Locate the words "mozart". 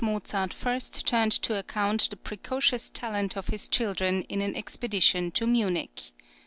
0.03-0.51